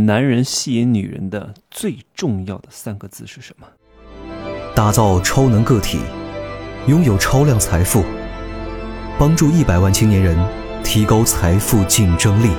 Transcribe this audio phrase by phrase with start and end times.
[0.00, 3.66] 男人吸引女人的最重要的三个字是什么？
[4.74, 5.98] 打造超能个体，
[6.88, 8.02] 拥有超量财富，
[9.18, 10.38] 帮助一百万青年人
[10.82, 12.50] 提高财富竞争力。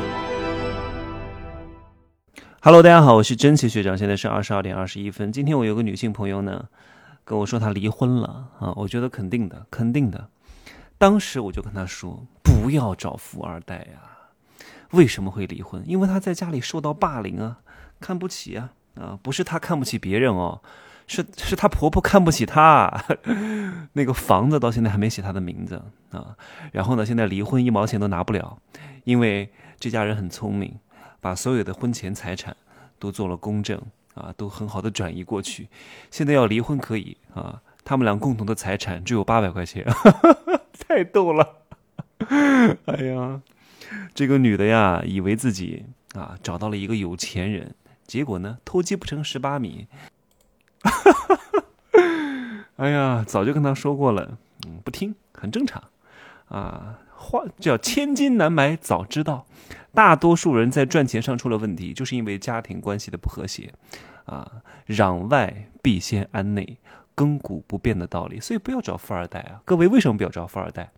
[2.62, 5.32] Hello，大家好，我是真奇学长，现在是二十二点二十一分。
[5.32, 6.68] 今天我有个女性朋友呢，
[7.24, 10.30] 跟我说她离婚了啊，我觉得肯定的，肯定的。
[11.00, 14.21] 当时我就跟她说，不要找富二代呀。
[14.92, 15.82] 为什么会离婚？
[15.86, 17.60] 因为她在家里受到霸凌啊，
[18.00, 19.18] 看不起啊啊！
[19.22, 20.62] 不是她看不起别人哦，
[21.08, 23.06] 是是她婆婆看不起她。
[23.94, 25.82] 那个房子到现在还没写她的名字
[26.12, 26.36] 啊。
[26.72, 28.58] 然后呢，现在离婚一毛钱都拿不了，
[29.06, 30.76] 因为这家人很聪明，
[31.22, 32.56] 把所有的婚前财产
[33.00, 33.82] 都做了公证
[34.14, 35.70] 啊，都很好的转移过去。
[36.10, 39.86] 现在要离婚可以啊，他们俩共同的财产只有八百块钱，
[40.88, 41.48] 太逗了。
[42.86, 43.42] 哎呀。
[44.14, 49.88] 这个女的呀，以为自己啊找到了一个有钱人，结果呢，偷鸡不成蚀把米。
[52.78, 55.84] 哎呀，早就跟他说过了，嗯，不听，很正常。
[56.48, 59.46] 啊，话叫千金难买早知道。
[59.94, 63.74] 大多数人在赚钱上出了问题，就是因为家庭关系的不和谐。
[64.26, 64.50] 啊，
[64.88, 66.78] 攘外必先安内，
[67.16, 68.40] 亘古不变的道理。
[68.40, 69.62] 所以不要找富二代啊！
[69.66, 70.92] 各位为什么不要找富二代？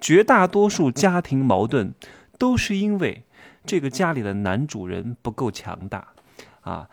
[0.00, 1.92] 绝大多数家庭矛盾。
[2.38, 3.24] 都是因为
[3.66, 6.08] 这个家里的男主人不够强大，
[6.62, 6.88] 啊，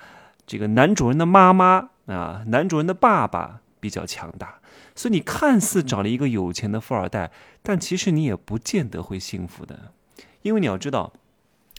[0.45, 4.59] 这个男主人的妈妈啊，男主人的爸爸比较强大，
[4.95, 9.93] 所以你看似找了一个有钱的富二代，但其实你也不见得会幸福的，
[10.41, 11.13] 因为你要知道，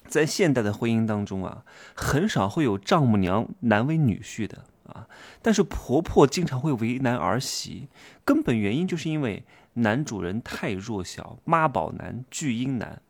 [0.07, 5.09] 在现代的婚姻当中啊，很少会有丈母娘难为女婿的啊，
[5.43, 7.89] 但是婆婆经常会为难儿媳，
[8.25, 9.45] 根本原因就是因为
[9.75, 13.03] 男主人太弱小，妈宝男、巨婴男。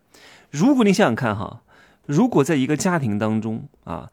[0.56, 1.60] 如果你想想看哈，
[2.06, 4.10] 如果在一个家庭当中啊，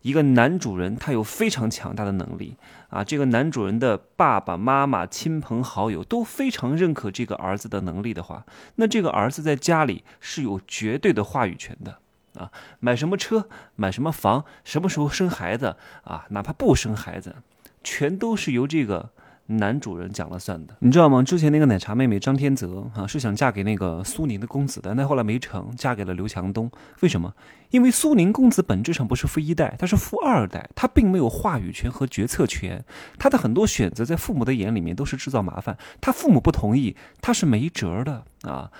[0.00, 2.56] 一个男主人他有非常强大的能力
[2.88, 11.98] 啊，这个男主人的爸爸妈妈、亲朋好友都非常认可这个儿子的能力的话，那这个儿子在家里是有绝对的话语权的
[12.40, 12.50] 啊，
[12.80, 17.36] 买什么车、买什么房、什么时候生孩子啊，哪怕不生孩子，
[17.84, 19.10] 全都是由这个。
[19.46, 21.22] 男主人讲了算的，你知道吗？
[21.22, 26.70] 之前那个奶茶妹妹张天泽啊，是想嫁给那个苏宁的公子的，但后来没成，嫁给了刘强东。
[27.00, 27.34] 为什么？
[27.70, 32.84] 因为苏宁公子本质上不是富一代，他是富二代，他并没有话语权和决策权，
[33.18, 38.70] 他的很多选择在父母的眼里面都是制造麻烦，他父母不同意，他是没辙的啊。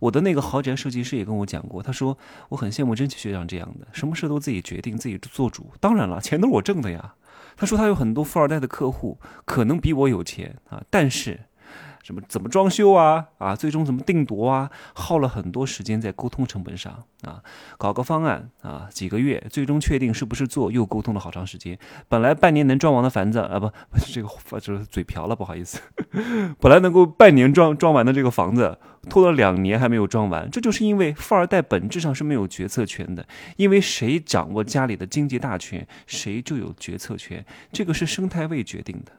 [0.00, 2.16] 我的那个豪宅设计师也跟我讲过，他说
[2.48, 5.70] 我很羡慕真奇学长这样的，什么事都自己决定，自己做主。
[5.78, 7.14] 当然了，钱都是我挣的呀。
[7.60, 11.38] 他说他有很多富二代的客户，可能比我有钱啊，但是。
[12.02, 17.42] 什么怎么装修啊啊，最终怎么定夺啊，耗了很多时间在沟通成本上啊，
[17.76, 21.78] 搞个方案啊，几个月，最终确定是不是做，又沟通了好长时间。
[22.08, 23.70] 本来半年能装完的房子啊，不
[24.12, 25.80] 这个，就是嘴瓢了，不好意思。
[26.58, 28.78] 本来能够半年装装完的这个房子，
[29.08, 39.12] 拖了两年还没有装完，这就是因为富二代本质上是没有决策权的，因为谁掌握家里的经济大权，谁就有决策权，这个是生态位决定的。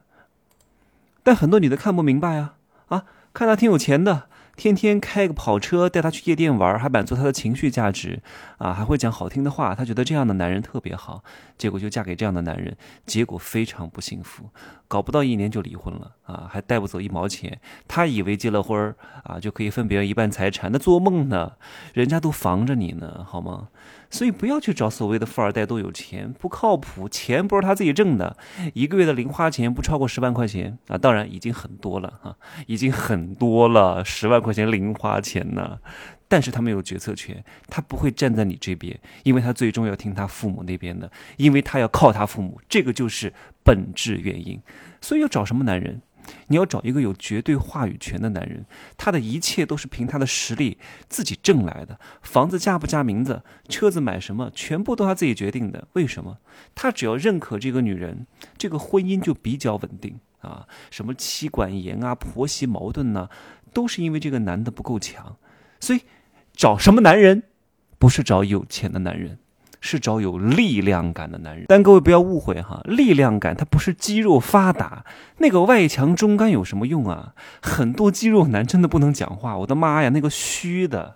[1.24, 2.56] 但很多女的看不明白啊。
[2.92, 4.24] 啊，看他挺有钱的，
[4.62, 8.22] 天天开个跑车带她去夜店玩，还满足她的情绪价值，
[8.60, 11.24] 啊，还会讲好听的话，她觉得这样的男人特别好，
[11.58, 12.78] 结果就嫁给这样的男人，
[13.08, 14.52] 结果非常不幸福，
[14.88, 21.54] 搞不到一年就离婚了，啊，还带不走一毛钱，他以为结了婚啊就可以分别人一半财产，那做梦呢，
[21.96, 23.70] 人家都防着你呢，好吗？
[24.12, 28.36] 所以不要去找所谓的富二代都有钱，不靠谱，钱不是他自己挣的，
[28.74, 32.36] 一个月的零花钱不超过十万块钱啊，当然已经很多了啊，
[32.68, 35.80] 已经很多了，十万块钱零花钱呢，
[36.28, 44.62] 但是他没有决策权，他不会站在你这边，因为他最终要听他父母那边的，因为他要靠他父母，这个就是本质原因，
[45.02, 46.02] 所以要找什么男人？
[46.48, 48.64] 你要找一个有绝对话语权的男人，
[48.96, 50.78] 他的一切都是凭他的实力
[51.10, 52.00] 自己挣来的。
[52.22, 55.88] 房子加不加名字，车子买什么，全部都他自己决定的。
[55.94, 56.38] 为什么？
[56.76, 60.68] 他只要认可这个女人，这个婚姻就比较稳定啊。
[60.92, 63.28] 什么妻管严啊，婆媳矛盾呢，
[63.74, 65.38] 都是因为这个男的不够强。
[65.80, 66.02] 所以，
[66.54, 67.44] 找什么男人，
[67.98, 69.38] 不是找有钱的男人。
[69.84, 75.04] 是找有力量感的男人，但各位不要误会哈，力量感它不是肌肉发达，
[75.40, 77.34] 那个外强中干有什么用啊？
[77.64, 81.16] 很多肌肉男真的不能讲话，我的妈呀，那个虚的，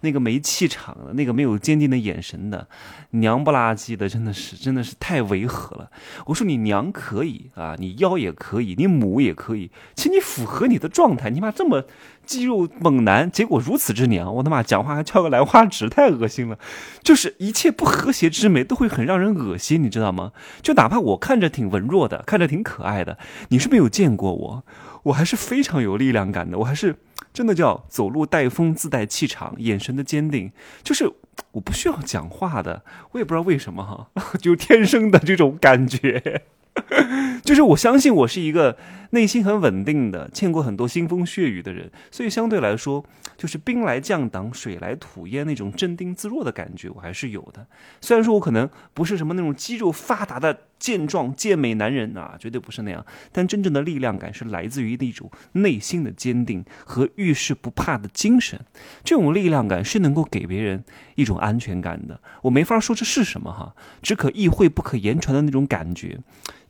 [0.00, 2.68] 那个没气场的，那个没有坚定的眼神的，
[3.10, 5.90] 娘不拉几的，真的是真的是太违和了。
[6.26, 11.84] 我说你娘可以啊，你腰也可以，你母也可以，其实你符合你的状态，你妈这么
[12.24, 16.58] 肌肉猛男，结果如此之娘，我的妈，讲话还翘个兰花指，太恶心了。
[17.02, 20.32] 就是一切不和谐之美都会很让人恶心，你知道吗？
[20.60, 24.64] 就哪怕我看着挺文弱的，看着挺可爱的，你是没有见过我，
[25.06, 26.96] 我还是非常有力量感的，我还是。
[27.32, 30.50] 真的叫走路带风，自带气场，眼神的坚定，
[30.82, 31.06] 就是
[31.52, 32.82] 我不需要讲话的，
[33.12, 34.08] 我也不知道为什么哈，
[34.40, 36.44] 就天生的这种感觉。
[37.44, 38.78] 就是我相信我是一个
[39.10, 43.04] 内心很稳定的，见过很多腥风血雨的人，所以相对来说，
[43.36, 47.66] 就是兵来将挡，水来土掩那种镇定自若的感觉，我还是有的。
[48.00, 58.60] 虽然说我可能不是什么那种肌肉发达的健壮健美男人啊，绝对不是那样，但真正的力量感是来自于那种内心的坚定和遇事不怕的精神。
[59.02, 60.84] 这种力量感是能够给别人
[61.14, 62.20] 一种安全感的。
[62.42, 66.18] 我没法说这是什么哈，只可意会不可言传的那种感觉。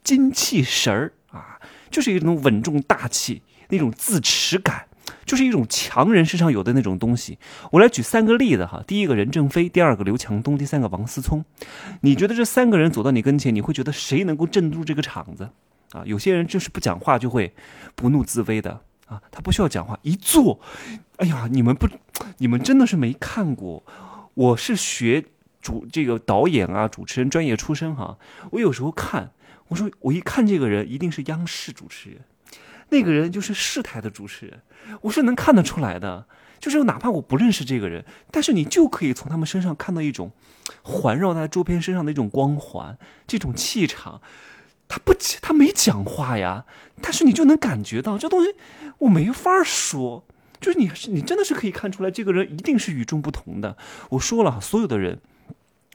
[0.02, 1.60] 精气神儿啊，
[1.90, 4.86] 就是一种稳重大气，那种自持感，
[5.26, 7.38] 就是一种强人身上有的那种东西。
[7.72, 11.44] 我来举三个例子哈，第一个任正非，第二个刘强东，第三个王思聪。
[12.00, 15.50] 你觉得这三个人走到你跟前，你会觉得谁能够镇住这个场子
[15.90, 16.02] 啊？
[16.06, 17.52] 有些人就是不讲话就会
[17.94, 20.60] 不怒自威的啊，他不需要讲话，一坐，
[21.16, 21.88] 哎呀，你们不，
[22.38, 23.82] 你们真的是没看过。
[24.34, 25.24] 我是学
[25.60, 28.16] 主这个导演啊，主持人专业出身哈，
[28.52, 29.32] 我有时候看。
[29.68, 32.20] 我说，我一看这个人一定是央视主持人，
[32.88, 34.62] 那个人就是市台的主持人，
[35.02, 36.26] 我是能看得出来的。
[36.58, 40.32] 就是哪怕我不认识这个人，但是你就可以从他们身上看到一种
[40.82, 42.96] 环绕在周边身上的一种光环，
[43.26, 44.20] 这种气场。
[44.88, 45.12] 他不，
[45.42, 46.64] 他没讲话呀，
[47.02, 48.54] 但是你就能感觉到这东西，
[48.98, 50.24] 我没法说。
[50.60, 53.76] 就是你，你真的是可以看出来，这个人一定是与众不同的。
[54.10, 55.20] 我说了，所有的人，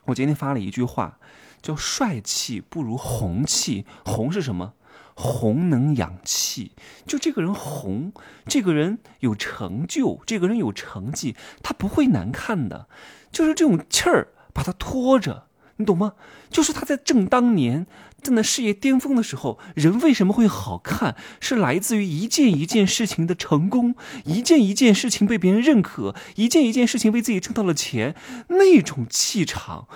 [0.05, 1.17] 我今天发了一句话。
[1.61, 4.73] 叫帅气不如红气，红是什么？
[5.21, 6.71] 红能养气。
[7.05, 8.11] 就这个人红，
[8.47, 12.87] 这个人有成就，这个人有成绩，他不会难看的。
[13.31, 15.47] 就是这种气儿把他拖着，
[15.81, 16.13] 你懂吗？
[16.49, 17.87] 就是他在正当年。
[18.21, 21.15] 正在事业巅峰的时候，人为什么会好看？
[21.39, 23.95] 是来自于一件一件事情的成功，
[24.25, 28.15] 一件一件事情被别人认可，一件一件事情为自己挣到了钱，
[28.49, 29.87] 那种气场，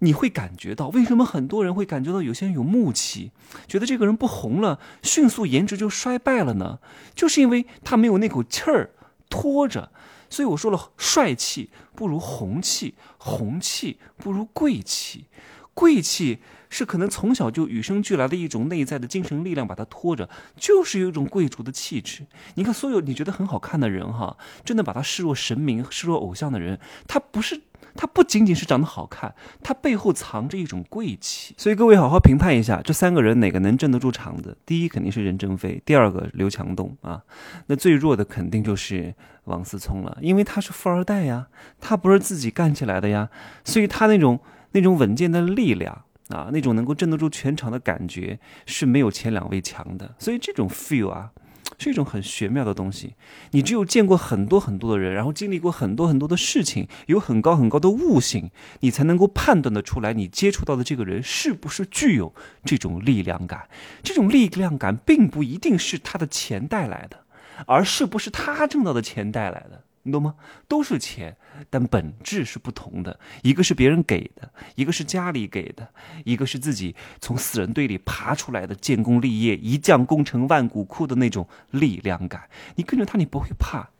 [0.00, 0.88] 你会感觉到。
[0.88, 3.30] 为什么很多人会感觉到有些人有木气，
[3.68, 6.80] 觉得这个人不红了，迅速颜值就衰败了呢？
[7.14, 8.90] 就是因为他没有那口气儿
[9.30, 9.92] 拖着。
[10.30, 15.26] 所以我说了，帅气不如红气，红气不如贵气，
[15.74, 16.38] 贵气。
[16.70, 22.26] 是可能从小就与生俱来的一种内在的精神力量，把它拖着，就是有一种贵族的气质。
[22.54, 27.60] 你看，所有你觉得很好看的人，哈，真的把他视若神明、视若偶像的人，他不是，
[27.94, 31.54] 他不仅仅是长得好看，他背后藏着一种贵气。
[31.56, 34.56] 所以各位好好评判一下，这三个人哪个能镇得住场子？
[34.66, 37.22] 第一肯定是任正非，第二个刘强东啊，
[37.66, 39.14] 那最弱的肯定就是
[39.44, 41.48] 王思聪了，因为他是富二代呀，
[41.80, 43.30] 他不是自己干起来的呀，
[43.64, 44.40] 所以他那种
[44.72, 46.04] 那种稳健的力量。
[46.28, 51.30] 啊，那种能够镇得住全场的感觉是没有前两位强的，所以这种 feel 啊，
[51.78, 53.14] 是一种很玄妙的东西。
[53.52, 62.34] 你只有见过很多很多的人，然后经历过很多很多的事情，有很高很高的悟性，你才能够判断得出来，你接触到的这个人是不是具有
[62.64, 63.68] 这种力量感。
[64.02, 67.24] 这种力量感并不一定是他的钱带来的，
[67.66, 69.84] 而是不是他挣到的钱带来的。
[70.04, 70.34] 你懂吗？
[70.66, 71.36] 都是钱，
[71.68, 73.18] 但本质是不同的。
[73.42, 75.88] 一个是别人给的，一个是家里给的，
[76.24, 82.48] 一个是自己从死人堆里爬出来的，建功立业、一将功成万骨枯的那种力量感。
[82.76, 83.90] 你跟着他，你不会怕。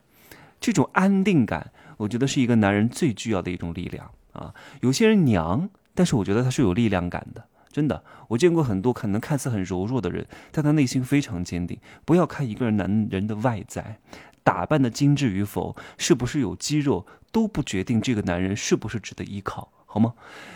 [0.61, 4.55] 这种安定感，我觉得是一个男人最具要的一种力量啊。
[4.81, 7.47] 有些人娘，但是我觉得他是有力量感的。
[7.71, 11.79] 真的，我见过很多可能看似很柔弱的人，但他内心非常坚定。
[12.05, 14.01] 不要看一个人男人的外在。
[14.49, 20.15] 打扮的精致与否，是不是有肌肉，都不决定这个男人是不是值得依靠，好吗？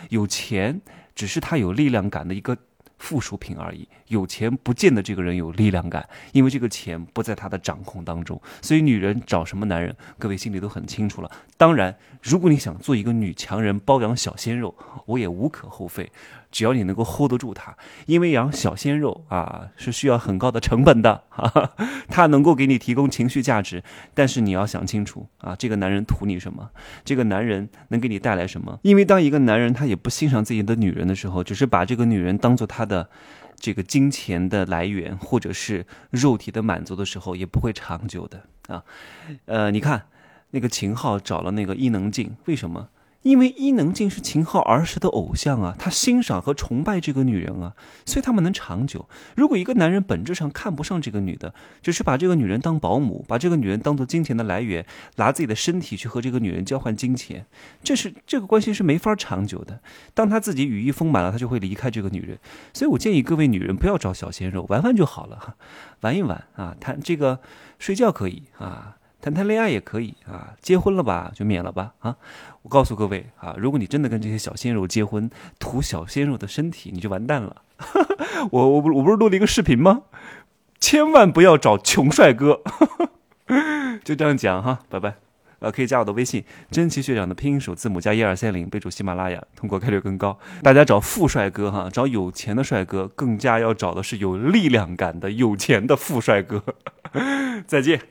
[0.09, 0.81] 有钱
[1.13, 2.57] 只是他有力量感的一个
[2.97, 3.87] 附属品而已。
[4.07, 8.41] 有钱不见得这个人有力量感，因为这个钱不在他的掌控当中。
[8.63, 11.29] 所以女人找什么男人，各位心里都很清楚了。
[11.55, 16.11] 当然，如果你想做一个女强人，包养小鲜肉，我也无可厚非。
[16.53, 21.71] 只要你能够 hold 得住他，因为养小鲜肉啊是需要很高的成本的哈哈，
[22.07, 23.83] 他能够给你提供情绪价值，
[24.13, 26.69] 但是你要想清楚啊，这个男人图你什么？
[27.03, 28.79] 这个男人能给你带来什么？
[28.83, 33.09] 因为当一个男人他也不欣赏自己的女人的时候，只是把这个女人当做他的
[33.57, 38.83] 这个金钱的来源或者是肉体的满足的时候，也不会长久的啊。
[39.45, 40.03] 呃，你看。
[40.55, 42.87] 那个秦昊找了那个伊能静，为什么？
[43.23, 47.73] 因为伊能静是秦昊儿时的偶像啊，他欣赏和崇拜这个女人啊，
[48.05, 49.07] 所以他们能长久。
[49.35, 57.45] 如果一个男人本质上看不上这个女的，只是把这个女人当保姆，把这个女人当做金钱的来源，拿自己的身体去和这个女人交换金钱，
[57.83, 59.79] 这是这个关系是没法长久的。
[60.13, 62.37] 当他自己羽翼丰满了，他就会离开这个女人。
[62.73, 65.55] 所以我建议各位女人不要找小鲜肉，玩玩就好了哈，
[66.01, 67.39] 玩一玩啊，谈这个
[67.79, 68.97] 睡觉可以啊。
[69.23, 72.17] 谈谈恋爱也可以啊，结婚了吧就免了吧啊！
[72.61, 77.61] 我告诉各位啊，如果你真的跟这些小鲜肉结婚，图小鲜肉的身体，你就完蛋了。
[78.51, 80.01] 我我不我不是录了一个视频吗？
[80.77, 82.61] 千万不要找穷帅哥，
[84.03, 85.15] 就这样讲哈，拜拜。
[85.59, 90.37] 呃，可以加我的微信，真奇学长的拼音首字母加一二三零，备注喜马拉雅，通过概率更高。
[90.61, 96.61] 大家找富帅哥哈，找有钱的帅哥，更加要找的是有力量感的有钱的富帅哥。
[97.65, 98.01] 再见。